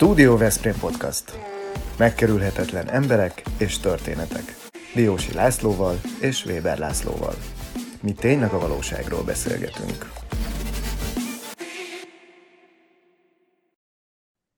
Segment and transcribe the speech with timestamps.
[0.00, 1.38] Studio Veszprém Podcast.
[1.98, 4.56] Megkerülhetetlen emberek és történetek.
[4.94, 7.34] Diósi Lászlóval és Weber Lászlóval.
[8.02, 10.12] Mi tényleg a valóságról beszélgetünk.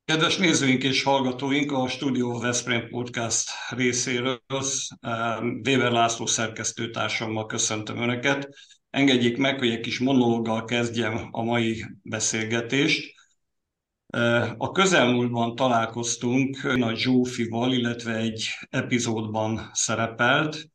[0.05, 4.43] Kedves nézőink és hallgatóink, a Studio Veszprém Podcast részéről
[5.67, 8.49] Weber László szerkesztőtársammal köszöntöm Önöket.
[8.91, 13.21] Engedjék meg, hogy egy kis monológgal kezdjem a mai beszélgetést.
[14.57, 20.71] A közelmúltban találkoztunk Nagy Zsófival, illetve egy epizódban szerepelt,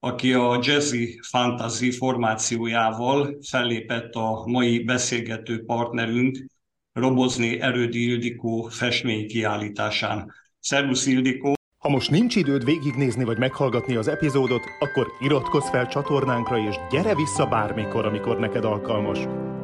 [0.00, 6.46] aki a Jazzy Fantasy formációjával fellépett a mai beszélgető partnerünk,
[6.92, 10.32] Robozni Erődi Ildikó festmény kiállításán.
[10.60, 11.54] Szervusz Ildikó!
[11.78, 17.14] Ha most nincs időd végignézni vagy meghallgatni az epizódot, akkor iratkozz fel csatornánkra és gyere
[17.14, 19.18] vissza bármikor, amikor neked alkalmas.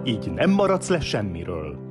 [0.05, 1.88] Így nem maradsz le semmiről.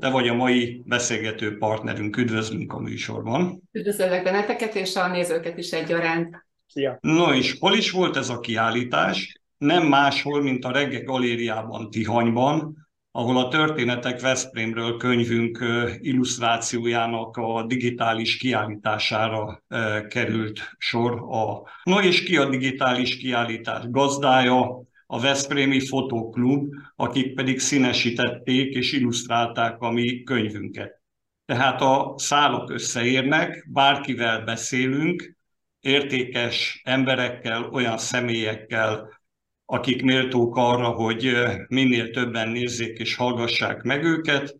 [0.00, 3.62] Te vagy a mai beszélgető partnerünk, üdvözlünk a műsorban.
[3.72, 6.46] Üdvözöllek benneteket és a nézőket is egyaránt.
[6.66, 6.98] Szia!
[7.00, 9.40] No és hol is volt ez a kiállítás?
[9.58, 15.64] Nem máshol, mint a Regge Galériában Tihanyban, ahol a Történetek Veszprémről könyvünk
[16.00, 19.62] illusztrációjának a digitális kiállítására
[20.08, 21.12] került sor.
[21.12, 21.68] A...
[21.82, 24.82] No és ki a digitális kiállítás gazdája?
[25.10, 31.02] A Veszprémi Fotoklub, akik pedig színesítették és illusztrálták a mi könyvünket.
[31.44, 35.36] Tehát a szálok összeérnek, bárkivel beszélünk,
[35.80, 39.20] értékes emberekkel, olyan személyekkel,
[39.64, 41.36] akik méltók arra, hogy
[41.68, 44.56] minél többen nézzék és hallgassák meg őket,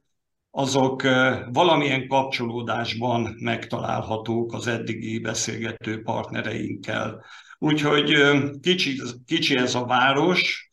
[0.58, 1.02] azok
[1.52, 7.24] valamilyen kapcsolódásban megtalálhatók az eddigi beszélgető partnereinkkel.
[7.58, 8.14] Úgyhogy
[8.60, 10.70] kicsi, kicsi ez a város,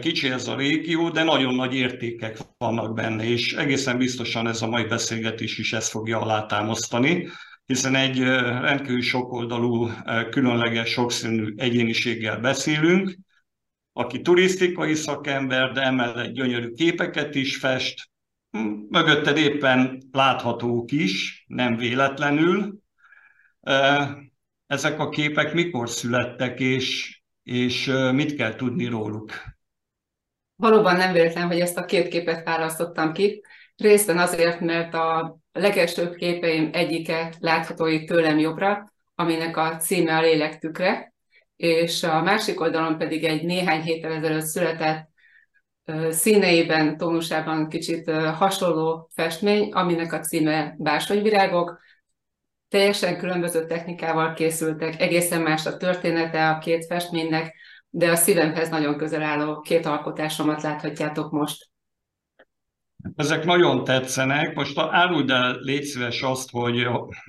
[0.00, 4.68] kicsi ez a régió, de nagyon nagy értékek vannak benne, és egészen biztosan ez a
[4.68, 7.28] mai beszélgetés is ezt fogja alátámasztani,
[7.66, 9.90] hiszen egy rendkívül sokoldalú,
[10.30, 13.16] különleges, sokszínű egyéniséggel beszélünk,
[13.92, 18.12] aki turisztikai szakember, de emellett gyönyörű képeket is fest,
[18.88, 22.78] mögötted éppen láthatók is, nem véletlenül.
[24.66, 29.32] Ezek a képek mikor születtek, és, és mit kell tudni róluk?
[30.56, 33.42] Valóban nem véletlen, hogy ezt a két képet választottam ki.
[33.76, 40.20] Részben azért, mert a legelsőbb képeim egyike látható itt tőlem jobbra, aminek a címe a
[40.20, 41.14] lélek tükre,
[41.56, 45.12] és a másik oldalon pedig egy néhány héttel ezelőtt született
[46.10, 51.82] színeiben, tónusában kicsit hasonló festmény, aminek a címe Bársonyvirágok.
[52.68, 57.54] Teljesen különböző technikával készültek, egészen más a története a két festménynek,
[57.90, 61.72] de a szívemhez nagyon közel álló két alkotásomat láthatjátok most.
[63.16, 64.54] Ezek nagyon tetszenek.
[64.54, 66.88] Most áruld el, légy szíves azt, hogy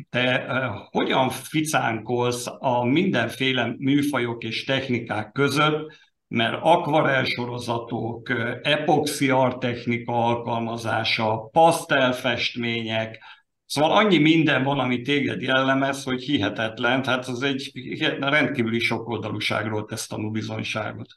[0.09, 0.45] te
[0.91, 5.93] hogyan ficánkolsz a mindenféle műfajok és technikák között,
[6.27, 8.29] mert akvarel sorozatok,
[8.61, 13.19] epoxi technika alkalmazása, pasztelfestmények,
[13.65, 17.71] Szóval annyi minden van, ami téged jellemez, hogy hihetetlen, tehát az egy
[18.19, 21.07] rendkívüli sokoldalúságról tesz tanúbizonyságot.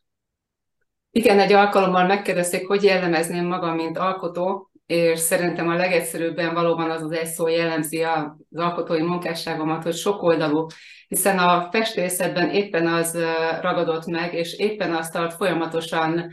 [1.11, 7.03] Igen, egy alkalommal megkérdezték, hogy jellemezném magam, mint alkotó, és szerintem a legegyszerűbben valóban az
[7.03, 10.67] az egy szó jellemzi az alkotói munkásságomat, hogy sokoldalú,
[11.09, 13.19] hiszen a festészetben éppen az
[13.61, 16.33] ragadott meg, és éppen azt tart folyamatosan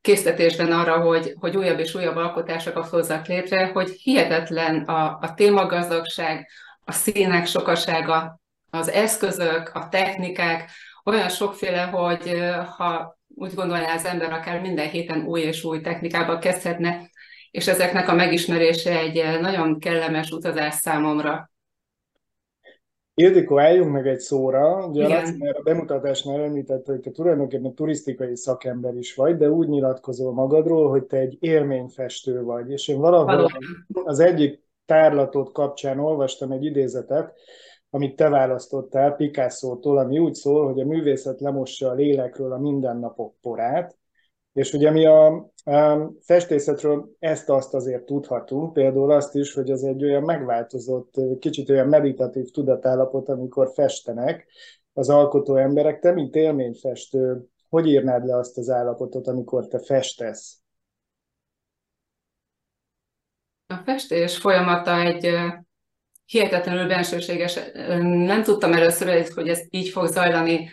[0.00, 6.48] készítésben arra, hogy, hogy újabb és újabb alkotásokat hozzak létre, hogy hihetetlen a, a témagazdagság,
[6.84, 10.70] a színek sokasága, az eszközök, a technikák,
[11.04, 12.40] olyan sokféle, hogy
[12.76, 17.10] ha úgy gondolná az ember, akár minden héten új és új technikába kezdhetne,
[17.50, 21.50] és ezeknek a megismerése egy nagyon kellemes utazás számomra.
[23.14, 24.86] Ildikó, álljunk meg egy szóra.
[24.86, 25.16] Ugye Igen.
[25.16, 30.32] a Laci a bemutatásnál említette, hogy te tulajdonképpen turisztikai szakember is vagy, de úgy nyilatkozol
[30.32, 32.70] magadról, hogy te egy élményfestő vagy.
[32.70, 33.86] És én valahol Valóban.
[34.04, 37.34] az egyik tárlatot kapcsán olvastam egy idézetet,
[37.90, 43.34] amit te választottál Picasso-tól, ami úgy szól, hogy a művészet lemossa a lélekről a mindennapok
[43.40, 43.98] porát,
[44.52, 45.26] és ugye mi a,
[45.64, 51.88] a festészetről ezt-azt azért tudhatunk, például azt is, hogy ez egy olyan megváltozott, kicsit olyan
[51.88, 54.46] meditatív tudatállapot, amikor festenek
[54.92, 55.98] az alkotó emberek.
[56.00, 60.60] Te, mint élményfestő, hogy írnád le azt az állapotot, amikor te festesz?
[63.66, 65.30] A festés folyamata egy
[66.28, 67.58] hihetetlenül bensőséges.
[68.02, 70.70] Nem tudtam először, hogy ez így fog zajlani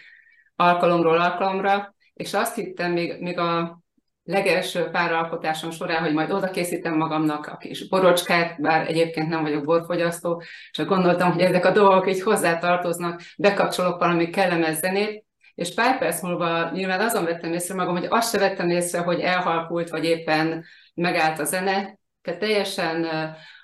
[0.55, 3.79] alkalomról alkalomra, és azt hittem még, még a
[4.23, 9.41] legelső pár alkotásom során, hogy majd oda készítem magamnak a kis borocskát, bár egyébként nem
[9.41, 10.41] vagyok borfogyasztó,
[10.71, 16.21] csak gondoltam, hogy ezek a dolgok így hozzátartoznak, bekapcsolok valami kellemes zenét, és pár perc
[16.21, 20.65] múlva nyilván azon vettem észre magam, hogy azt se vettem észre, hogy elhalkult, vagy éppen
[20.93, 23.07] megállt a zene, tehát teljesen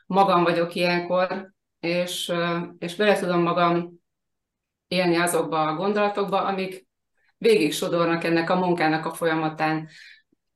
[0.06, 2.34] magam vagyok ilyenkor, és,
[2.80, 4.00] és bele tudom magam
[4.88, 6.88] élni azokba a gondolatokba, amik
[7.38, 9.88] végig sodornak ennek a munkának a folyamatán.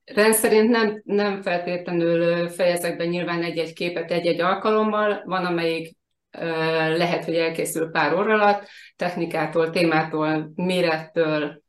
[0.03, 5.97] Rendszerint nem, nem feltétlenül fejezek be nyilván egy-egy képet egy-egy alkalommal, van amelyik
[6.97, 11.63] lehet, hogy elkészül pár óra alatt, technikától, témától, mérettől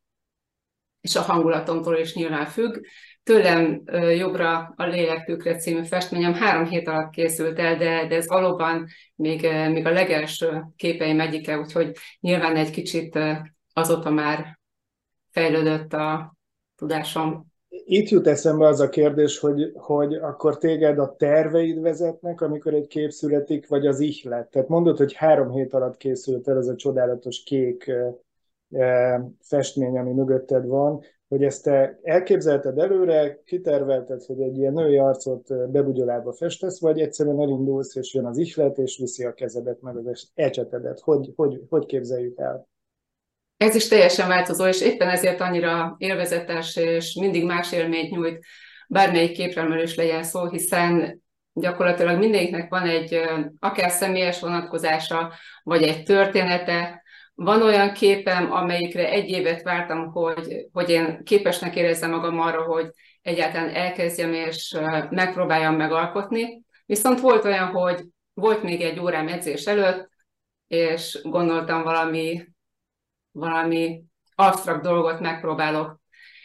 [1.01, 2.85] és a hangulatomtól is nyilván függ.
[3.27, 3.83] Tőlem
[4.17, 9.49] jobbra a Lélektükre című festményem három hét alatt készült el, de, de ez valóban még,
[9.71, 13.19] még a legelső képeim egyike, úgyhogy nyilván egy kicsit
[13.73, 14.59] azóta már
[15.31, 16.37] fejlődött a
[16.77, 17.47] tudásom.
[17.69, 22.87] Itt jut eszembe az a kérdés, hogy, hogy akkor téged a terveid vezetnek, amikor egy
[22.87, 24.51] kép születik, vagy az ihlet.
[24.51, 27.93] Tehát mondod, hogy három hét alatt készült el ez a csodálatos kék
[29.41, 35.71] festmény, ami mögötted van, hogy ezt te elképzelted előre, kitervelted, hogy egy ilyen női arcot
[35.71, 40.31] bebugyolába festesz, vagy egyszerűen elindulsz, és jön az ihlet, és viszi a kezedet, meg az
[40.35, 41.01] ecsetedet.
[41.01, 42.69] Hogy, hogy, hogy képzeljük el?
[43.57, 48.45] Ez is teljesen változó, és éppen ezért annyira élvezetes, és mindig más élményt nyújt
[48.89, 53.21] bármelyik képről is legyen szó, hiszen gyakorlatilag mindegyiknek van egy
[53.59, 55.33] akár személyes vonatkozása,
[55.63, 57.03] vagy egy története,
[57.37, 62.91] van olyan képem, amelyikre egy évet vártam, hogy, hogy én képesnek érezzem magam arra, hogy
[63.23, 64.77] egyáltalán elkezdjem és
[65.11, 66.65] megpróbáljam megalkotni.
[66.87, 68.05] Viszont volt olyan, hogy
[68.35, 70.11] volt még egy órám edzés előtt,
[70.67, 72.49] és gondoltam valami,
[73.31, 74.03] valami
[74.35, 76.01] absztrakt dolgot megpróbálok.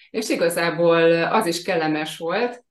[0.09, 2.63] És igazából az is kellemes volt,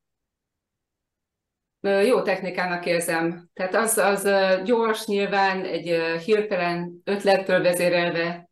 [1.81, 3.49] jó technikának érzem.
[3.53, 4.29] Tehát az, az
[4.65, 8.51] gyors, nyilván egy hirtelen ötlettől vezérelve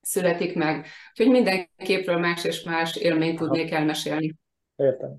[0.00, 0.86] születik meg.
[1.10, 4.34] Úgyhogy minden képről más és más élményt tudnék elmesélni.
[4.76, 5.16] Értem.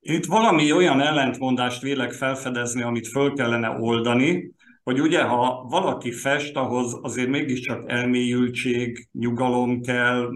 [0.00, 6.56] Itt valami olyan ellentmondást vélek felfedezni, amit föl kellene oldani, hogy ugye, ha valaki fest,
[6.56, 10.28] ahhoz azért mégiscsak elmélyültség, nyugalom kell,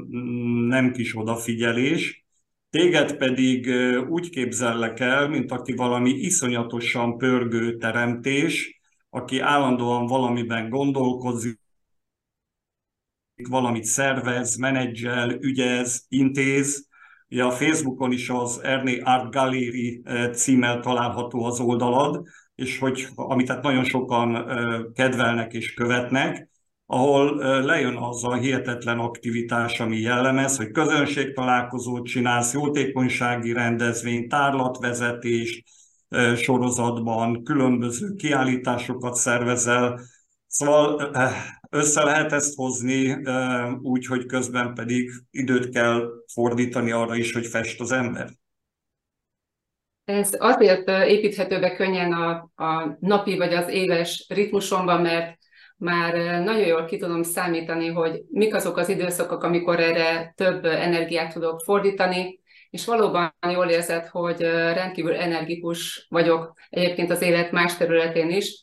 [0.68, 2.23] nem kis odafigyelés,
[2.74, 3.66] Téged pedig
[4.08, 8.80] úgy képzellek el, mint aki valami iszonyatosan pörgő teremtés,
[9.10, 11.60] aki állandóan valamiben gondolkozik,
[13.48, 16.88] valamit szervez, menedzsel, ügyez, intéz.
[17.28, 23.48] Ugye a Facebookon is az Ernie Art Gallery címmel található az oldalad, és hogy amit
[23.48, 24.46] hát nagyon sokan
[24.94, 26.48] kedvelnek és követnek,
[26.86, 35.62] ahol lejön az a hihetetlen aktivitás, ami jellemez, hogy közönségtalálkozót csinálsz, jótékonysági rendezvény, tárlatvezetés
[36.36, 40.00] sorozatban, különböző kiállításokat szervezel,
[40.54, 41.10] Szóval
[41.70, 43.16] össze lehet ezt hozni
[43.82, 48.28] úgy, hogy közben pedig időt kell fordítani arra is, hogy fest az ember.
[50.04, 55.38] Ez azért építhető be könnyen a, a napi vagy az éves ritmusomban, mert
[55.76, 61.32] már nagyon jól ki tudom számítani, hogy mik azok az időszakok, amikor erre több energiát
[61.32, 62.40] tudok fordítani,
[62.70, 64.40] és valóban jól érzed, hogy
[64.72, 68.62] rendkívül energikus vagyok egyébként az élet más területén is.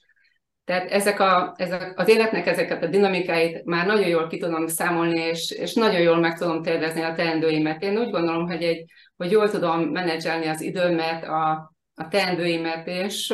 [0.63, 5.19] Tehát ezek, a, ezek az életnek ezeket a dinamikáit már nagyon jól ki tudom számolni,
[5.19, 7.83] és, és nagyon jól meg tudom tervezni a teendőimet.
[7.83, 8.85] Én úgy gondolom, hogy, egy,
[9.17, 13.33] hogy jól tudom menedzselni az időmet, a, a teendőimet, és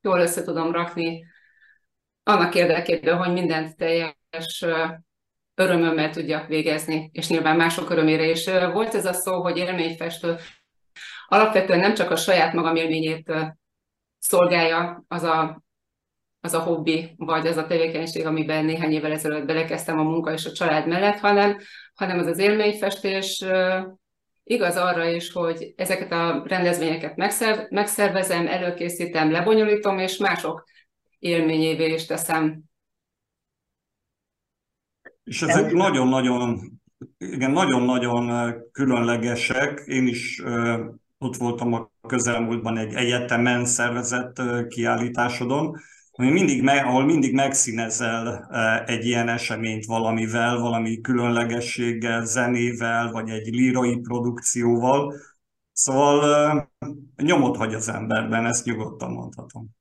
[0.00, 1.24] jól össze tudom rakni
[2.22, 4.64] annak érdekében, hogy mindent teljes
[5.54, 8.44] örömömmel tudjak végezni, és nyilván mások örömére is.
[8.72, 10.36] Volt ez a szó, hogy élményfestő.
[11.26, 13.32] Alapvetően nem csak a saját magam élményét
[14.18, 15.62] szolgálja az a,
[16.40, 20.46] az a hobbi, vagy az a tevékenység, amiben néhány évvel ezelőtt belekezdtem a munka és
[20.46, 21.58] a család mellett, hanem,
[21.94, 23.44] hanem az az élményfestés
[24.44, 27.16] igaz arra is, hogy ezeket a rendezvényeket
[27.70, 30.64] megszervezem, előkészítem, lebonyolítom, és mások
[31.22, 32.62] élményévé is teszem.
[35.24, 36.60] És ezek nagyon-nagyon,
[37.18, 39.82] igen, nagyon-nagyon különlegesek.
[39.86, 40.42] Én is
[41.18, 45.76] ott voltam a közelmúltban egy egyetemen szervezett kiállításodon,
[46.10, 48.48] ami mindig, ahol mindig megszínezel
[48.86, 55.14] egy ilyen eseményt valamivel, valami különlegességgel, zenével, vagy egy lírai produkcióval.
[55.72, 56.70] Szóval
[57.16, 59.80] nyomot hagy az emberben, ezt nyugodtan mondhatom.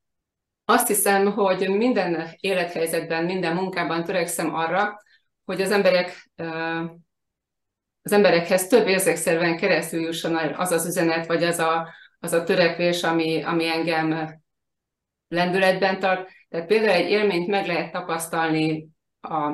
[0.71, 5.01] Azt hiszem, hogy minden élethelyzetben, minden munkában törekszem arra,
[5.45, 6.31] hogy az emberek
[8.03, 13.03] az emberekhez több érzékszerven keresztül jusson az az üzenet, vagy az a, az a törekvés,
[13.03, 14.39] ami, ami engem
[15.27, 16.29] lendületben tart.
[16.49, 18.87] Tehát például egy élményt meg lehet tapasztalni
[19.21, 19.45] a,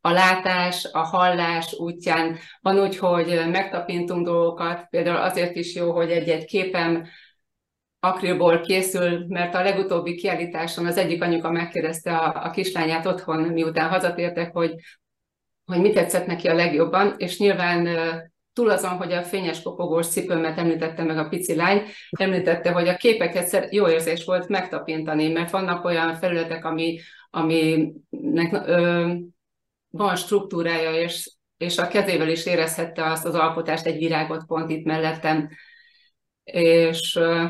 [0.00, 2.38] a látás, a hallás útján.
[2.60, 7.06] Van úgy, hogy megtapintunk dolgokat, például azért is jó, hogy egy-egy képem
[8.04, 13.88] akrilból készül, mert a legutóbbi kiállításon az egyik anyuka megkérdezte a, a kislányát otthon, miután
[13.88, 14.74] hazatértek, hogy,
[15.64, 17.88] hogy mit tetszett neki a legjobban, és nyilván
[18.52, 22.96] túl azon, hogy a fényes kopogós cipőmet említette meg a pici lány, említette, hogy a
[22.96, 29.12] képeket jó érzés volt megtapintani, mert vannak olyan felületek, ami, aminek ö,
[29.90, 34.84] van struktúrája, és, és a kezével is érezhette azt az alkotást, egy virágot pont itt
[34.84, 35.48] mellettem.
[36.44, 37.44] És ö,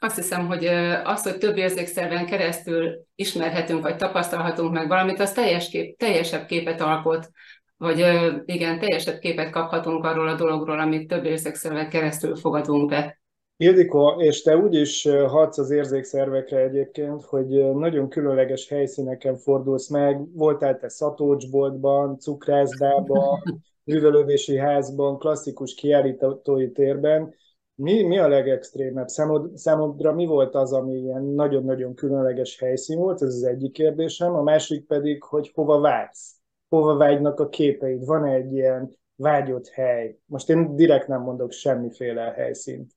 [0.00, 0.66] azt hiszem, hogy
[1.04, 6.80] az, hogy több érzékszerven keresztül ismerhetünk, vagy tapasztalhatunk meg valamit, az teljes kép, teljesebb képet
[6.80, 7.30] alkot
[7.78, 7.98] vagy
[8.44, 13.20] igen, teljesebb képet kaphatunk arról a dologról, amit több érzékszerven keresztül fogadunk be.
[13.56, 20.20] Ildikó, és te úgy is hatsz az érzékszervekre egyébként, hogy nagyon különleges helyszíneken fordulsz meg.
[20.34, 23.42] Voltál te szatócsboltban, cukrászdában,
[23.84, 27.34] művelődési házban, klasszikus kiállítói térben.
[27.80, 29.08] Mi, mi a legextrémebb?
[29.08, 33.22] Számod, számodra mi volt az, ami ilyen nagyon-nagyon különleges helyszín volt?
[33.22, 34.34] Ez az egyik kérdésem.
[34.34, 36.38] A másik pedig, hogy hova vágysz?
[36.68, 38.04] hova vágynak a képeid?
[38.04, 40.16] van egy ilyen vágyott hely?
[40.26, 42.92] Most én direkt nem mondok semmiféle helyszínt.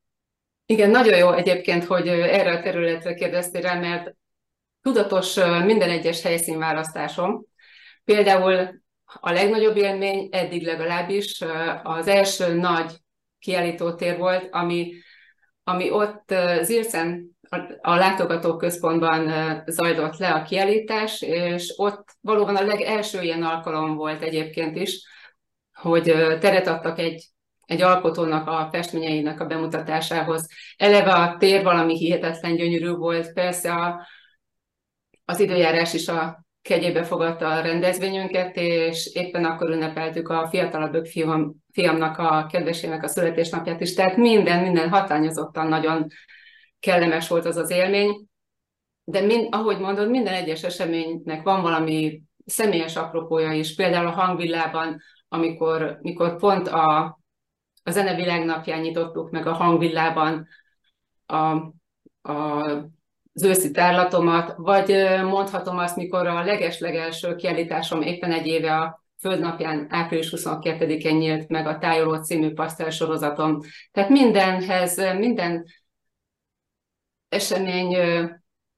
[0.65, 4.15] Igen, nagyon jó egyébként, hogy erre a területre kérdeztél rá, mert
[4.81, 5.35] tudatos
[5.65, 7.45] minden egyes helyszínválasztásom.
[8.03, 8.81] Például
[9.19, 11.43] a legnagyobb élmény eddig legalábbis
[11.83, 13.00] az első nagy
[13.41, 14.93] kiállítótér volt, ami,
[15.63, 17.29] ami ott Zircen
[17.81, 19.31] a látogatóközpontban
[19.65, 25.05] zajlott le a kiállítás, és ott valóban a legelső ilyen alkalom volt egyébként is,
[25.73, 26.03] hogy
[26.39, 27.27] teret adtak egy,
[27.65, 30.47] egy alkotónak a festményeinek a bemutatásához.
[30.77, 34.07] Eleve a tér valami hihetetlen gyönyörű volt, persze a,
[35.25, 41.55] az időjárás is a kegyébe fogadta a rendezvényünket, és éppen akkor ünnepeltük a fiatalabb fiam,
[41.73, 46.07] fiamnak, a kedvesének a születésnapját is, tehát minden, minden hatányozottan nagyon
[46.79, 48.25] kellemes volt az az élmény,
[49.03, 53.75] de mind, ahogy mondod, minden egyes eseménynek van valami személyes apropója is.
[53.75, 57.19] Például a hangvillában, amikor, mikor pont a,
[57.83, 60.47] a zene világnapján nyitottuk meg a hangvillában
[61.25, 61.35] a,
[62.21, 62.69] a,
[63.33, 69.87] az őszi tárlatomat, vagy mondhatom azt, mikor a leges-legelső kiállításom éppen egy éve a Földnapján
[69.89, 73.59] április 22-én nyílt meg a Tájoló című pasztel sorozatom.
[73.91, 75.65] Tehát mindenhez, minden
[77.29, 77.97] esemény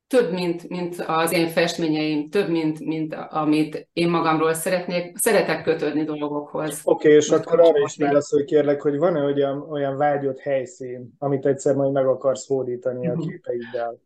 [0.08, 6.04] több, mint, mint az én festményeim, több, mint, mint amit én magamról szeretnék, szeretek kötődni
[6.04, 6.82] dolgokhoz.
[6.84, 7.98] Oké, okay, és Most akkor arra is
[8.30, 13.14] hogy kérlek, hogy van-e olyan, olyan vágyott helyszín, amit egyszer majd meg akarsz hódítani a
[13.14, 13.28] mhm.
[13.28, 14.00] képeiddel?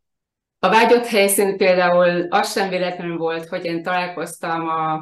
[0.60, 4.94] A vágyott helyszín például az sem véletlenül volt, hogy én találkoztam a,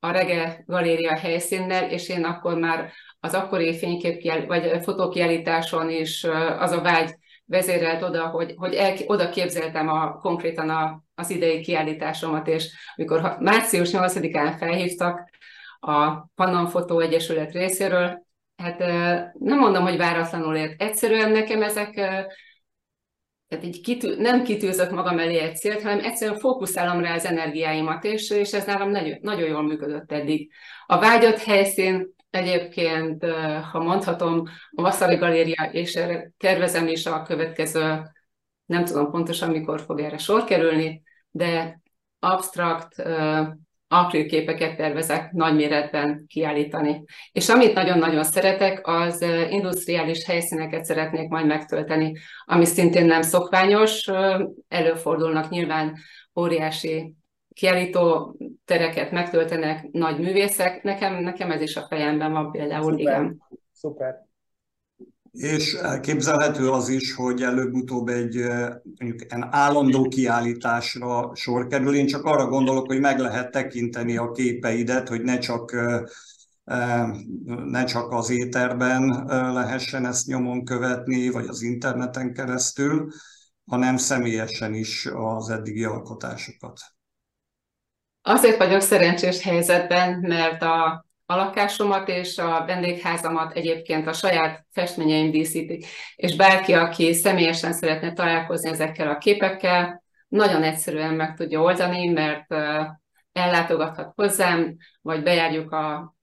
[0.00, 6.24] a Rege Galéria helyszínnel, és én akkor már az akkori fénykép vagy fotókiállításon is
[6.58, 11.60] az a vágy vezérelt oda, hogy, hogy el, oda képzeltem a, konkrétan a, az idei
[11.60, 15.30] kiállításomat, és amikor március 8-án felhívtak
[15.80, 18.78] a Pannon Fotó Egyesület részéről, hát
[19.32, 20.82] nem mondom, hogy váratlanul ért.
[20.82, 22.00] Egyszerűen nekem ezek
[23.48, 28.04] tehát így kitű, nem kitűzök magam elé egy célt, hanem egyszerűen fókuszálom rá az energiáimat,
[28.04, 30.50] és, és ez nálam nagyon, nagyon jól működött eddig.
[30.86, 33.24] A vágyott helyszín Egyébként,
[33.70, 38.02] ha mondhatom, a Vasszari Galéria, és erre tervezem is a következő,
[38.66, 41.80] nem tudom pontosan mikor fog erre sor kerülni, de
[42.18, 43.02] abstrakt
[43.88, 47.04] akrilképeket tervezek nagyméretben kiállítani.
[47.32, 54.10] És amit nagyon-nagyon szeretek, az industriális helyszíneket szeretnék majd megtölteni, ami szintén nem szokványos,
[54.68, 55.96] előfordulnak nyilván
[56.36, 57.14] óriási
[57.54, 60.82] kiállító tereket megtöltenek nagy művészek.
[60.82, 62.98] Nekem, nekem ez is a fejemben van például, Szuper.
[62.98, 63.42] igen.
[63.72, 64.25] Szuper.
[65.36, 68.36] És elképzelhető az is, hogy előbb-utóbb egy
[68.98, 71.94] mondjuk egy állandó kiállításra sor kerül.
[71.94, 75.76] Én csak arra gondolok, hogy meg lehet tekinteni a képeidet, hogy ne csak
[77.64, 83.08] ne csak az éterben lehessen ezt nyomon követni, vagy az interneten keresztül,
[83.66, 86.80] hanem személyesen is az eddigi alkotásokat.
[88.22, 95.30] Azért vagyok szerencsés helyzetben, mert a, a lakásomat és a vendégházamat egyébként a saját festményeim
[95.30, 102.08] díszítik, és bárki, aki személyesen szeretne találkozni ezekkel a képekkel, nagyon egyszerűen meg tudja oldani,
[102.08, 102.54] mert
[103.32, 106.14] ellátogathat hozzám, vagy bejárjuk a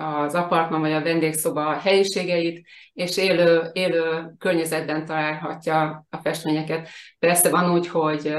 [0.00, 6.88] az apartman vagy a vendégszoba helyiségeit, és élő, élő környezetben találhatja a festményeket.
[7.18, 8.34] Persze van úgy, hogy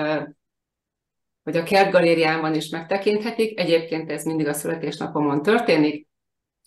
[1.44, 6.10] hogy a kertgalériában is megtekinthetik, egyébként ez mindig a születésnapomon történik,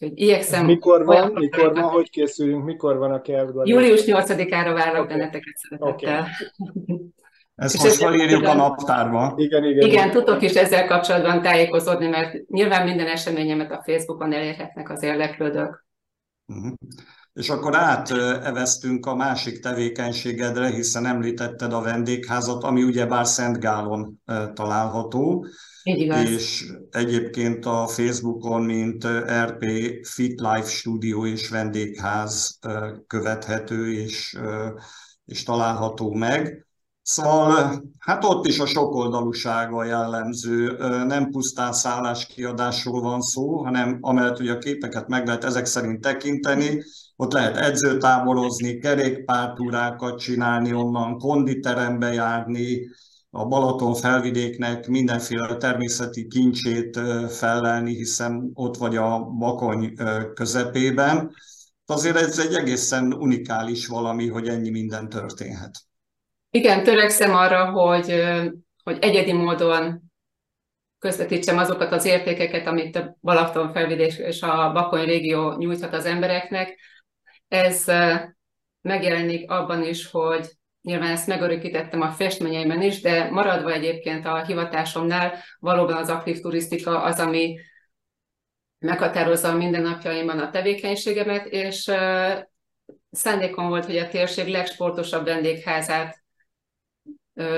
[0.00, 0.64] Úgyhogy igyekszem...
[0.64, 3.81] Mikor van, mikor van, hogy készülünk, mikor van a kertgaléria?
[3.81, 5.07] Július 8-ára várok okay.
[5.07, 6.21] benneteket szeretettel.
[6.21, 7.12] Okay.
[7.54, 9.33] Ezt most hol írjuk a naptárba?
[9.37, 9.88] Igen, igen.
[9.88, 15.87] Igen, tudok is ezzel kapcsolatban tájékozódni, mert nyilván minden eseményemet a Facebookon elérhetnek az érdeklődők.
[16.47, 16.73] Uh-huh.
[17.35, 24.23] És akkor áteveztünk a másik tevékenységedre, hiszen említetted a vendégházat, ami ugyebár Szent Gálon
[24.55, 25.47] található.
[25.83, 26.29] Így igaz.
[26.29, 29.07] És egyébként a Facebookon, mint
[29.47, 29.64] RP
[30.03, 32.59] Fit Life Studio és vendégház
[33.07, 34.38] követhető és,
[35.25, 36.67] és található meg.
[37.03, 40.76] Szóval hát ott is a sokoldalúsága jellemző,
[41.07, 46.83] nem pusztán szálláskiadásról van szó, hanem amellett, hogy a képeket meg lehet ezek szerint tekinteni,
[47.16, 52.88] ott lehet edzőtáborozni, kerékpártúrákat csinálni onnan, konditerembe járni,
[53.37, 59.94] a Balaton felvidéknek mindenféle természeti kincsét fellelni, hiszen ott vagy a Bakony
[60.35, 61.35] közepében.
[61.87, 65.71] Azért ez egy egészen unikális valami, hogy ennyi minden történhet.
[66.50, 68.23] Igen, törekszem arra, hogy,
[68.83, 70.02] hogy egyedi módon
[70.99, 76.78] közvetítsem azokat az értékeket, amit a Balaton felvidék és a Bakony régió nyújthat az embereknek.
[77.54, 77.84] Ez
[78.80, 80.49] megjelenik abban is, hogy
[80.82, 87.02] nyilván ezt megörökítettem a festményeimen is, de maradva egyébként a hivatásomnál, valóban az aktív turisztika
[87.02, 87.61] az, ami
[88.78, 91.92] meghatározza a mindennapjaimban a tevékenységemet, és
[93.11, 96.25] szándékom volt, hogy a térség legsportosabb vendégházát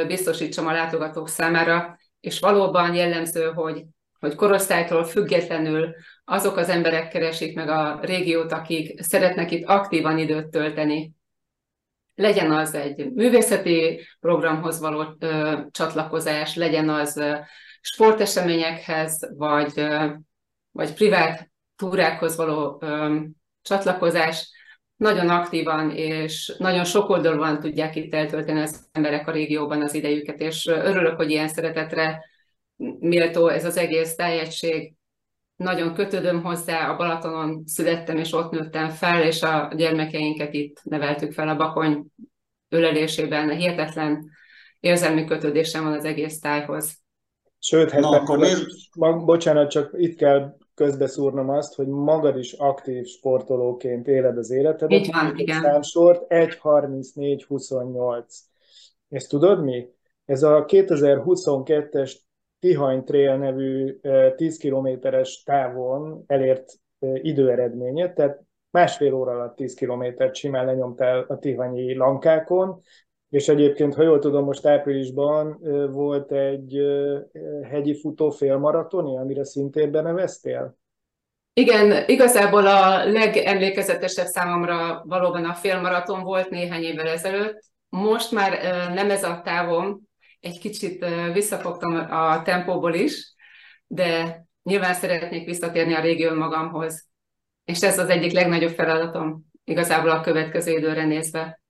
[0.07, 3.85] biztosítsam a látogatók számára, és valóban jellemző, hogy,
[4.19, 5.95] hogy korosztálytól függetlenül
[6.29, 11.13] azok az emberek keresik meg a régiót, akik szeretnek itt aktívan időt tölteni.
[12.15, 17.35] Legyen az egy művészeti programhoz való ö, csatlakozás, legyen az ö,
[17.81, 20.07] sporteseményekhez, vagy, ö,
[20.71, 23.17] vagy privát túrákhoz való ö,
[23.63, 24.51] csatlakozás
[24.97, 30.67] nagyon aktívan és nagyon sokoldalúan tudják itt eltölteni az emberek a régióban az idejüket, és
[30.67, 32.25] örülök, hogy ilyen szeretetre
[32.99, 34.95] méltó ez az egész tájegység.
[35.57, 41.33] Nagyon kötődöm hozzá, a Balatonon születtem, és ott nőttem fel, és a gyermekeinket itt neveltük
[41.33, 42.05] fel a Bakony
[42.69, 43.51] ölelésében.
[43.51, 44.31] Hihetetlen
[44.81, 46.99] érzelmi kötődésem van az egész tájhoz.
[47.59, 48.67] Sőt, hát Na, akkor nézd...
[49.25, 54.99] bocsánat, csak itt kell közbeszúrnom azt, hogy magad is aktív sportolóként éled az életedet.
[54.99, 55.63] Így van, igen.
[55.63, 58.25] Számsort 1.34.28.
[59.09, 59.87] Ezt tudod mi?
[60.25, 62.13] Ez a 2022-es
[62.61, 64.01] Tihany Trail nevű
[64.37, 66.73] 10 kilométeres távon elért
[67.23, 68.41] időeredménye, tehát
[68.71, 72.81] másfél óra alatt 10 kilométert simán lenyomtál a tihanyi lankákon,
[73.31, 75.59] és egyébként, ha jól tudom, most áprilisban
[75.93, 76.81] volt egy
[77.71, 80.77] hegyi futó félmaratoni, amire szintén beneveztél?
[81.53, 87.65] Igen, igazából a legemlékezetesebb számomra valóban a félmaraton volt néhány évvel ezelőtt.
[87.89, 88.53] Most már
[88.95, 90.06] nem ez a távom,
[90.41, 93.35] egy kicsit visszafogtam a tempóból is,
[93.87, 97.09] de nyilván szeretnék visszatérni a régió magamhoz.
[97.65, 101.61] És ez az egyik legnagyobb feladatom igazából a következő időre nézve.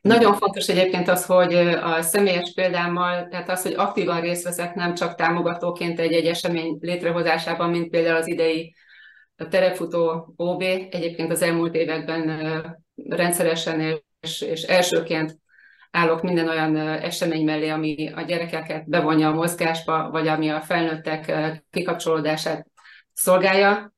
[0.00, 4.94] Nagyon fontos egyébként az, hogy a személyes példámmal, tehát az, hogy aktívan részt veszek nem
[4.94, 8.74] csak támogatóként egy-egy esemény létrehozásában, mint például az idei
[9.50, 15.38] terepfutó OB, egyébként az elmúlt években rendszeresen és, és elsőként
[15.90, 21.32] állok minden olyan esemény mellé, ami a gyerekeket bevonja a mozgásba, vagy ami a felnőttek
[21.70, 22.66] kikapcsolódását
[23.12, 23.92] szolgálja,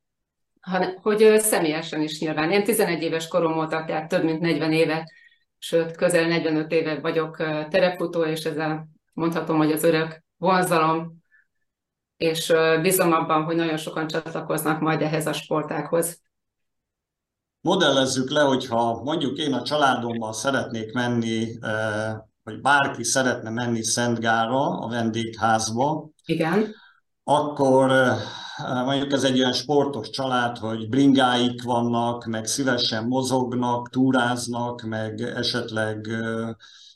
[0.60, 2.50] hanem hogy személyesen is nyilván.
[2.50, 5.12] Én 11 éves korom óta, tehát több mint 40 éve
[5.58, 7.36] sőt, közel 45 éve vagyok
[7.70, 11.18] terepfutó, és ezzel mondhatom, hogy az örök vonzalom,
[12.16, 16.22] és bízom abban, hogy nagyon sokan csatlakoznak majd ehhez a sportákhoz.
[17.60, 21.58] Modellezzük le, hogyha mondjuk én a családommal szeretnék menni,
[22.42, 26.74] vagy bárki szeretne menni Szentgára, a vendégházba, Igen.
[27.24, 27.92] akkor
[28.84, 36.08] mondjuk ez egy olyan sportos család, hogy bringáik vannak, meg szívesen mozognak, túráznak, meg esetleg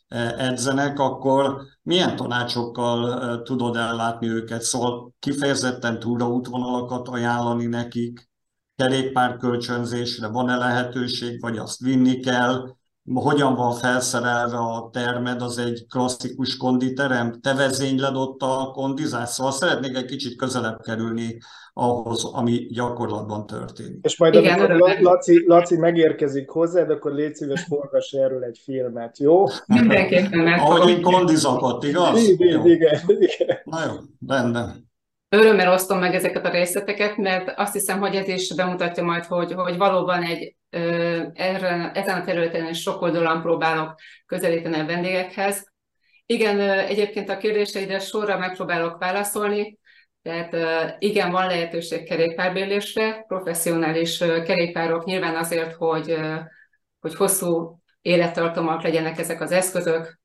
[0.09, 4.62] e, edzenek, akkor milyen tanácsokkal tudod ellátni őket?
[4.62, 8.33] Szóval kifejezetten túraútvonalakat ajánlani nekik,
[8.77, 12.75] kerékpárkölcsönzésre van-e lehetőség, vagy azt vinni kell,
[13.15, 19.53] hogyan van felszerelve a termed, az egy klasszikus konditerem, te vezényled ott a kondizás, szóval
[19.53, 21.39] szeretnék egy kicsit közelebb kerülni
[21.73, 23.99] ahhoz, ami gyakorlatban történik.
[24.03, 29.19] És majd Igen, amikor Laci, Laci megérkezik hozzád, akkor légy szíves, forgass erről egy filmet,
[29.19, 29.45] jó?
[29.67, 32.29] Mindenképpen Ahogy én kondizakott, igaz?
[32.29, 33.59] Igen, igen, igen.
[33.65, 33.93] Na jó,
[34.27, 34.93] rendben.
[35.35, 39.53] Örömmel osztom meg ezeket a részleteket, mert azt hiszem, hogy ez is bemutatja majd, hogy,
[39.53, 40.57] hogy valóban egy
[41.35, 43.94] erre, ezen a területen is sok oldalon próbálok
[44.27, 45.73] közelíteni a vendégekhez.
[46.27, 49.79] Igen, egyébként a kérdéseidre sorra megpróbálok válaszolni,
[50.23, 50.57] tehát
[50.99, 56.16] igen, van lehetőség kerékpárbérlésre, professzionális kerékpárok nyilván azért, hogy,
[57.01, 60.18] hogy hosszú élettartomak legyenek ezek az eszközök.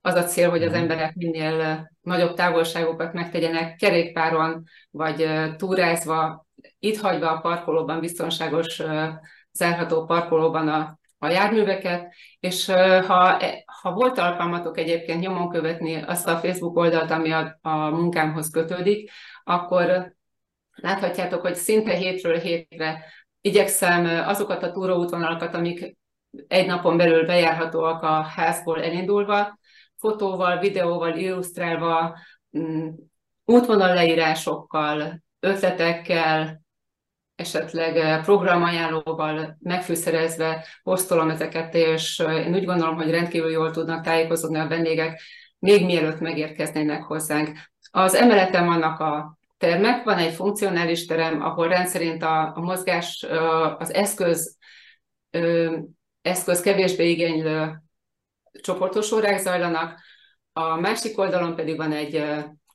[0.00, 0.80] Az a cél, hogy az mhm.
[0.80, 6.46] emberek minél nagyobb távolságokat megtegyenek kerékpáron, vagy túrázva,
[6.78, 8.82] itt hagyva a parkolóban biztonságos
[9.52, 12.66] zárható parkolóban a, a járműveket, és
[13.06, 13.42] ha,
[13.82, 19.10] ha volt alkalmatok egyébként nyomon követni azt a Facebook oldalt, ami a, a munkámhoz kötődik,
[19.44, 20.12] akkor
[20.74, 23.04] láthatjátok, hogy szinte hétről hétre
[23.40, 25.96] igyekszem azokat a túróútvonalakat, amik
[26.48, 29.57] egy napon belül bejárhatóak a házból elindulva,
[29.98, 32.18] fotóval, videóval, illusztrálva,
[32.58, 32.88] mm,
[33.44, 36.60] útvonal leírásokkal, ötletekkel,
[37.38, 44.04] esetleg eh, programajánlóval megfűszerezve posztolom ezeket, és eh, én úgy gondolom, hogy rendkívül jól tudnak
[44.04, 45.20] tájékozódni a vendégek,
[45.58, 47.58] még mielőtt megérkeznének hozzánk.
[47.90, 53.80] Az emeleten vannak a termek, van egy funkcionális terem, ahol rendszerint a, a mozgás, eh,
[53.80, 54.56] az eszköz,
[56.22, 57.82] eszköz kevésbé igénylő
[58.60, 60.00] csoportos órák zajlanak,
[60.52, 62.24] a másik oldalon pedig van egy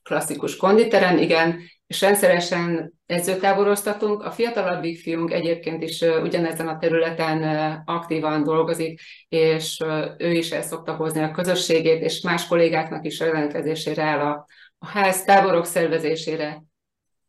[0.02, 4.22] klasszikus konditerem, igen, és rendszeresen edzőtáboroztatunk.
[4.22, 7.42] A fiatalabbik fiunk egyébként is ugyanezen a területen
[7.84, 9.80] aktívan dolgozik, és
[10.18, 14.46] ő is el szokta hozni a közösségét, és más kollégáknak is rendelkezésére áll a,
[14.78, 16.62] a ház táborok szervezésére,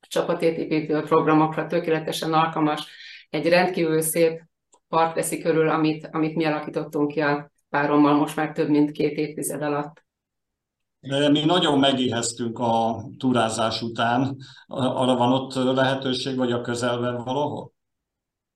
[0.08, 2.88] csapatépítő programokra tökéletesen alkalmas.
[3.29, 4.41] Egy rendkívül szép
[4.89, 9.17] park veszi körül, amit, amit mi alakítottunk ki a párommal most már több mint két
[9.17, 10.03] évtized alatt.
[11.31, 14.38] Mi nagyon megéheztünk a túrázás után.
[14.67, 17.73] Arra van ott lehetőség, vagy a közelben valahol?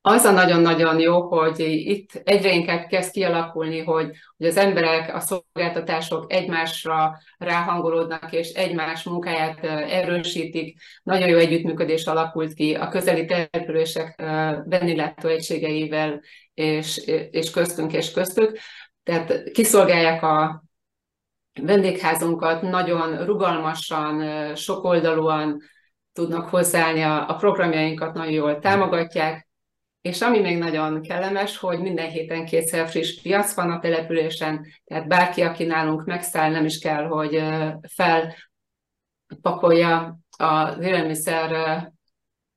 [0.01, 5.19] Az a nagyon-nagyon jó, hogy itt egyre inkább kezd kialakulni, hogy, hogy az emberek, a
[5.19, 10.79] szolgáltatások egymásra ráhangolódnak, és egymás munkáját erősítik.
[11.03, 14.15] Nagyon jó együttműködés alakult ki a közeli települések
[14.65, 16.21] vendéglátó egységeivel,
[16.53, 16.97] és,
[17.31, 18.59] és köztünk és köztük.
[19.03, 20.63] Tehát kiszolgálják a,
[21.61, 25.61] vendégházunkat nagyon rugalmasan, sokoldalúan
[26.13, 29.47] tudnak hozzáállni a, programjainkat, nagyon jól támogatják,
[30.01, 35.07] és ami még nagyon kellemes, hogy minden héten kétszer friss piac van a településen, tehát
[35.07, 37.43] bárki, aki nálunk megszáll, nem is kell, hogy
[39.27, 41.87] felpakolja az élelmiszer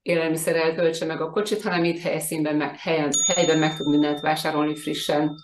[0.02, 5.34] élelmiszerrel töltse meg a kocsit, hanem itt helyszínben, helyen, helyben meg tud mindent vásárolni frissen.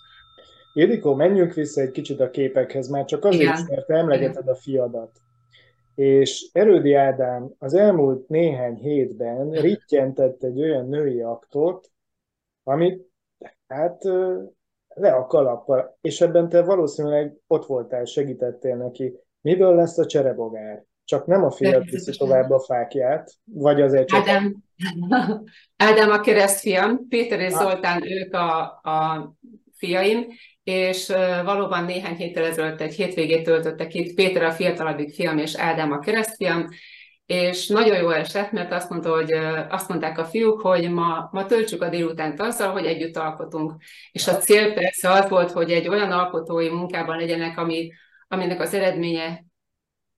[0.72, 3.66] Ildikó, menjünk vissza egy kicsit a képekhez, már csak azért, Igen.
[3.68, 5.20] mert emlegeted a fiadat.
[5.94, 11.90] És Erődi Ádám az elmúlt néhány hétben rittyentett egy olyan női aktot,
[12.62, 13.06] amit
[13.66, 14.02] hát
[14.88, 19.14] le a kalappal, és ebben te valószínűleg ott voltál, segítettél neki.
[19.40, 20.84] Miből lesz a cserebogár?
[21.04, 24.56] Csak nem a fiat viszi tovább a fákját, vagy az egy Ádám,
[25.76, 29.32] Ádám a keresztfiam, Péter és Zoltán, ők a, a
[29.76, 30.26] fiaim,
[30.68, 31.06] és
[31.44, 35.98] valóban néhány héttel ezelőtt egy hétvégét töltöttek itt Péter a fiatalabbik fiam és Ádám a
[35.98, 36.68] keresztfiam,
[37.26, 39.32] és nagyon jó esett, mert azt, mondta, hogy
[39.68, 43.72] azt mondták a fiúk, hogy ma, ma töltsük a délutánt azzal, hogy együtt alkotunk.
[44.12, 47.92] És a cél persze az volt, hogy egy olyan alkotói munkában legyenek, ami,
[48.28, 49.44] aminek az eredménye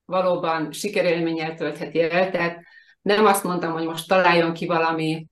[0.05, 2.31] valóban sikerélménnyel töltheti el.
[2.31, 2.59] Tehát
[3.01, 5.27] nem azt mondtam, hogy most találjon ki valami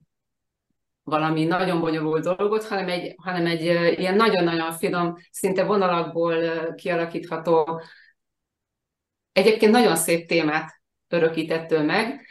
[1.10, 3.62] valami nagyon bonyolult dolgot, hanem egy, hanem egy
[3.98, 6.34] ilyen nagyon-nagyon finom, szinte vonalakból
[6.74, 7.82] kialakítható,
[9.32, 12.26] egyébként nagyon szép témát örökítettől meg.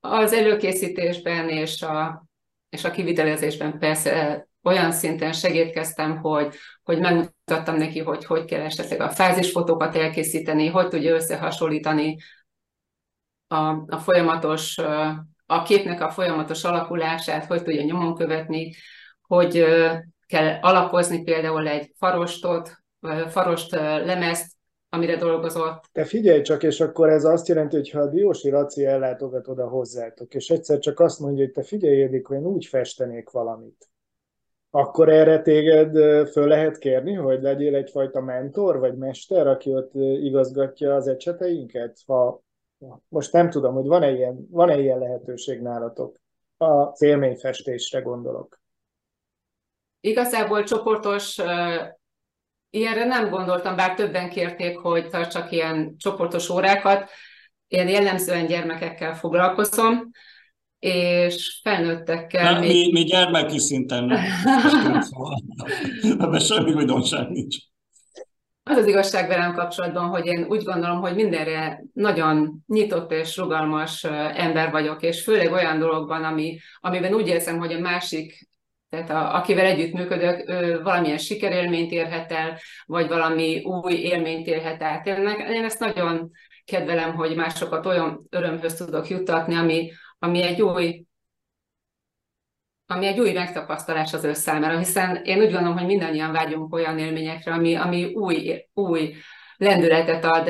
[0.00, 2.26] Az előkészítésben és a,
[2.68, 9.00] és a kivitelezésben persze olyan szinten segítkeztem, hogy, hogy megmutattam neki, hogy hogy kell esetleg
[9.00, 12.16] a fázisfotókat elkészíteni, hogy tudja összehasonlítani
[13.46, 14.78] a, a folyamatos
[15.54, 18.74] a képnek a folyamatos alakulását, hogy tudja nyomon követni,
[19.26, 19.64] hogy
[20.26, 22.70] kell alapozni például egy farostot,
[23.28, 23.70] farost
[24.04, 24.52] lemezt,
[24.88, 25.84] amire dolgozott.
[25.92, 29.68] Te figyelj csak, és akkor ez azt jelenti, hogy ha a Diósi Laci ellátogat oda
[29.68, 33.88] hozzátok, és egyszer csak azt mondja, hogy te figyelj, hogy én úgy festenék valamit,
[34.70, 35.96] akkor erre téged
[36.28, 41.98] föl lehet kérni, hogy legyél egyfajta mentor vagy mester, aki ott igazgatja az ecseteinket?
[42.06, 42.42] Ha
[43.08, 46.16] most nem tudom, hogy van-e ilyen, van-e ilyen lehetőség nálatok?
[46.58, 48.60] A élményfestésre gondolok.
[50.00, 51.36] Igazából csoportos
[52.70, 57.10] ilyenre nem gondoltam, bár többen kérték, hogy tartsak ilyen csoportos órákat.
[57.68, 60.10] Én jellemzően gyermekekkel foglalkozom,
[60.78, 62.52] és felnőttekkel...
[62.52, 62.70] Nem, még...
[62.70, 64.24] mi, mi gyermeki szinten nem.
[66.22, 67.56] Ebben semmi újdonság nincs.
[68.66, 74.04] Az az igazság velem kapcsolatban, hogy én úgy gondolom, hogy mindenre nagyon nyitott és rugalmas
[74.34, 78.48] ember vagyok, és főleg olyan dologban, ami, amiben úgy érzem, hogy a másik
[78.88, 85.06] tehát a, akivel együttműködök, ő valamilyen sikerélményt érhet el, vagy valami új élményt érhet át.
[85.06, 86.30] Én, én ezt nagyon
[86.64, 91.04] kedvelem, hogy másokat olyan örömhöz tudok juttatni, ami, ami egy új
[92.86, 96.98] ami egy új megtapasztalás az ő számára, hiszen én úgy gondolom, hogy mindannyian vágyunk olyan
[96.98, 99.14] élményekre, ami, ami új, új
[99.56, 100.48] lendületet ad,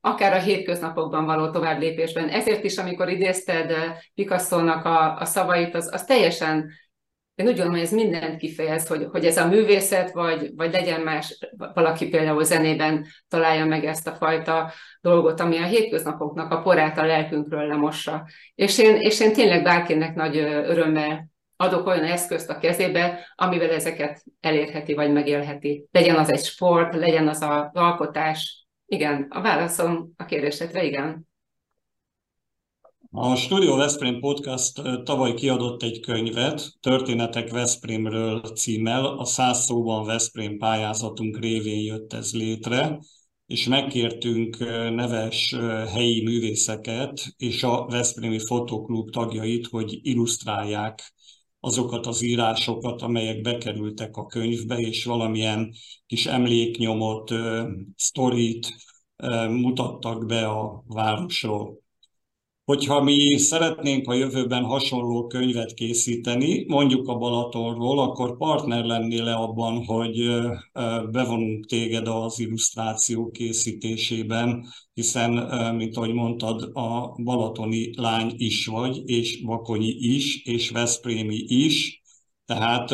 [0.00, 2.28] akár a hétköznapokban való tovább lépésben.
[2.28, 3.72] Ezért is, amikor idézted
[4.14, 6.70] Picasso-nak a, a szavait, az, az teljesen
[7.36, 11.00] én úgy gondolom, hogy ez mindent kifejez, hogy, hogy ez a művészet, vagy, vagy legyen
[11.00, 11.38] más,
[11.74, 17.06] valaki például zenében találja meg ezt a fajta dolgot, ami a hétköznapoknak a porát a
[17.06, 18.26] lelkünkről lemossa.
[18.54, 24.24] És én, és én tényleg bárkinek nagy örömmel adok olyan eszközt a kezébe, amivel ezeket
[24.40, 25.88] elérheti vagy megélheti.
[25.90, 28.66] Legyen az egy sport, legyen az az alkotás.
[28.86, 31.26] Igen, a válaszom a kérdésedre igen.
[33.10, 40.58] A Studio Veszprém Podcast tavaly kiadott egy könyvet, Történetek Veszprémről címmel, a száz szóban Veszprém
[40.58, 42.98] pályázatunk révén jött ez létre,
[43.46, 44.58] és megkértünk
[44.94, 45.54] neves
[45.92, 51.14] helyi művészeket és a Veszprémi Fotoklub tagjait, hogy illusztrálják
[51.66, 55.72] azokat az írásokat, amelyek bekerültek a könyvbe, és valamilyen
[56.06, 57.32] kis emléknyomot,
[57.96, 58.66] sztorit
[59.48, 61.78] mutattak be a városról.
[62.66, 69.34] Hogyha mi szeretnénk a jövőben hasonló könyvet készíteni, mondjuk a Balatonról, akkor partner lennél le
[69.34, 70.28] abban, hogy
[71.10, 75.30] bevonunk téged az illusztráció készítésében, hiszen,
[75.74, 82.02] mint ahogy mondtad, a balatoni lány is vagy, és bakonyi is, és veszprémi is,
[82.44, 82.90] tehát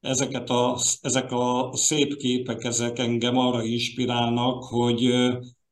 [0.00, 5.12] ezeket a, ezek a szép képek, ezek engem arra inspirálnak, hogy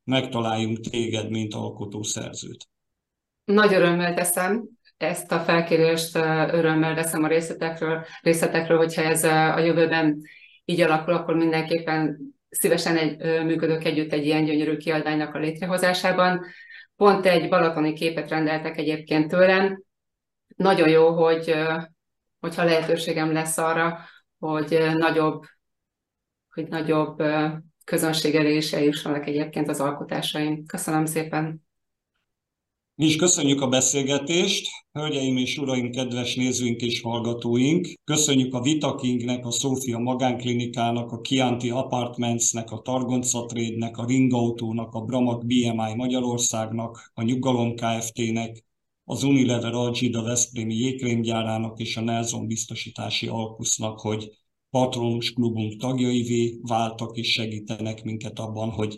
[0.05, 2.69] megtaláljunk téged, mint alkotószerzőt.
[3.45, 6.17] Nagy örömmel teszem, ezt a felkérést
[6.53, 10.21] örömmel veszem a részletekről, részletekről, hogyha ez a jövőben
[10.65, 12.19] így alakul, akkor mindenképpen
[12.51, 16.45] szívesen egy, működök együtt egy ilyen gyönyörű kiadványnak a létrehozásában.
[16.97, 19.83] Pont egy balatoni képet rendeltek egyébként tőlem.
[20.57, 21.55] Nagyon jó, hogy
[22.41, 23.99] hogyha lehetőségem lesz arra,
[24.39, 25.43] hogy nagyobb,
[26.55, 27.23] hogy nagyobb
[27.85, 30.67] közönség elé is eljussanak egyébként az alkotásaim.
[30.67, 31.70] Köszönöm szépen!
[33.01, 37.93] Mi is köszönjük a beszélgetést, hölgyeim és uraim, kedves nézőink és hallgatóink.
[38.05, 45.01] Köszönjük a Vitakingnek, a Szófia Magánklinikának, a Kianti Apartmentsnek, a Targonca Trade-nek, a Ringautónak, a
[45.01, 48.65] Bramak BMI Magyarországnak, a Nyugalom Kft-nek,
[49.05, 54.29] az Unilever Algida Veszprémi jégkrémgyárának és a Nelson Biztosítási Alkusznak, hogy
[54.71, 58.97] patronus klubunk tagjaivé váltak és segítenek minket abban, hogy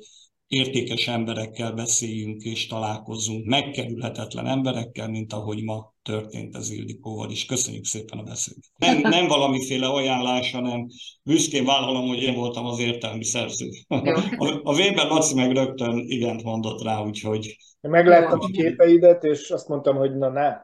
[0.53, 7.45] értékes emberekkel beszéljünk és találkozzunk, megkerülhetetlen emberekkel, mint ahogy ma történt az Ildikóval is.
[7.45, 8.73] Köszönjük szépen a beszélgetést.
[8.77, 10.87] Nem, nem valamiféle ajánlás, hanem
[11.23, 13.69] büszkén vállalom, hogy én voltam az értelmi szerző.
[13.89, 17.57] A, a Weber Laci meg rögtön igent mondott rá, úgyhogy...
[17.81, 20.57] Megláttam a képeidet, és azt mondtam, hogy na ne.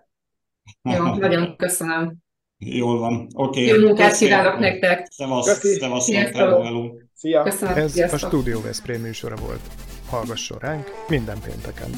[0.96, 2.16] Jó, nagyon köszönöm.
[2.59, 3.70] Jól van, oké.
[3.70, 3.81] Okay.
[3.81, 5.07] Jó munkát kívánok nektek.
[5.11, 6.90] Szevasz, szevasz, hello, hello.
[7.18, 7.42] Szia!
[7.42, 8.22] Köszönöm, Ez sziasztok.
[8.22, 9.61] a Studio Veszprém műsora volt.
[10.09, 11.90] Hallgasson ránk minden pénteken!